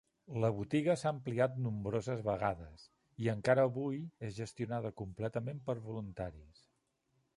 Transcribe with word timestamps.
La 0.43 0.49
botiga 0.59 0.93
s'ha 0.99 1.09
ampliat 1.15 1.59
nombroses 1.65 2.23
vegades, 2.29 2.85
i 3.25 3.29
encara 3.35 3.67
avui 3.69 4.01
és 4.29 4.35
gestionada 4.39 4.93
completament 5.03 5.61
per 5.69 5.77
voluntaris. 5.91 6.69